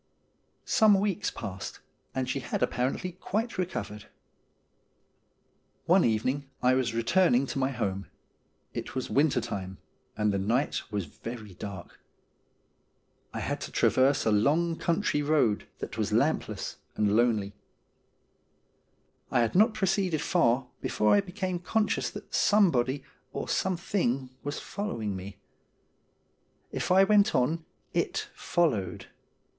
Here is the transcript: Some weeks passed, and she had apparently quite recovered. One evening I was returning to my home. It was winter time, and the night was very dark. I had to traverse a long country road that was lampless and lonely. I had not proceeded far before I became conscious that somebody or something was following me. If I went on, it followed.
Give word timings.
Some 0.65 0.99
weeks 0.99 1.29
passed, 1.29 1.79
and 2.15 2.27
she 2.27 2.39
had 2.39 2.63
apparently 2.63 3.11
quite 3.11 3.59
recovered. 3.59 4.07
One 5.85 6.03
evening 6.03 6.49
I 6.59 6.73
was 6.73 6.95
returning 6.95 7.45
to 7.45 7.59
my 7.59 7.69
home. 7.69 8.07
It 8.73 8.95
was 8.95 9.11
winter 9.11 9.39
time, 9.39 9.77
and 10.17 10.33
the 10.33 10.39
night 10.39 10.91
was 10.91 11.05
very 11.05 11.53
dark. 11.53 11.99
I 13.31 13.41
had 13.41 13.61
to 13.61 13.71
traverse 13.71 14.25
a 14.25 14.31
long 14.31 14.75
country 14.75 15.21
road 15.21 15.67
that 15.77 15.99
was 15.99 16.11
lampless 16.11 16.77
and 16.95 17.15
lonely. 17.15 17.53
I 19.29 19.41
had 19.41 19.53
not 19.53 19.75
proceeded 19.75 20.23
far 20.23 20.65
before 20.81 21.13
I 21.13 21.21
became 21.21 21.59
conscious 21.59 22.09
that 22.09 22.33
somebody 22.33 23.03
or 23.33 23.47
something 23.47 24.31
was 24.41 24.59
following 24.59 25.15
me. 25.15 25.37
If 26.71 26.91
I 26.91 27.03
went 27.03 27.35
on, 27.35 27.65
it 27.93 28.27
followed. 28.33 29.05